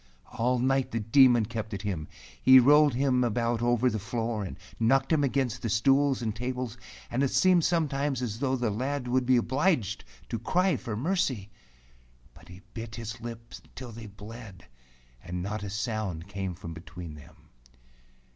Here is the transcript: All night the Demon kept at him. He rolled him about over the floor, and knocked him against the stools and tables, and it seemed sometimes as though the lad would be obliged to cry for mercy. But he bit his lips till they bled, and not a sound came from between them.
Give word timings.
All 0.39 0.57
night 0.57 0.89
the 0.89 0.99
Demon 0.99 1.45
kept 1.45 1.75
at 1.75 1.83
him. 1.83 2.07
He 2.41 2.57
rolled 2.59 2.95
him 2.95 3.23
about 3.23 3.61
over 3.61 3.87
the 3.87 3.99
floor, 3.99 4.43
and 4.43 4.57
knocked 4.79 5.13
him 5.13 5.23
against 5.23 5.61
the 5.61 5.69
stools 5.69 6.23
and 6.23 6.35
tables, 6.35 6.75
and 7.11 7.21
it 7.21 7.29
seemed 7.29 7.63
sometimes 7.65 8.19
as 8.23 8.39
though 8.39 8.55
the 8.55 8.71
lad 8.71 9.07
would 9.07 9.27
be 9.27 9.37
obliged 9.37 10.03
to 10.29 10.39
cry 10.39 10.75
for 10.75 10.97
mercy. 10.97 11.51
But 12.33 12.47
he 12.47 12.63
bit 12.73 12.95
his 12.95 13.21
lips 13.21 13.61
till 13.75 13.91
they 13.91 14.07
bled, 14.07 14.65
and 15.23 15.43
not 15.43 15.61
a 15.61 15.69
sound 15.69 16.27
came 16.27 16.55
from 16.55 16.73
between 16.73 17.13
them. 17.13 17.35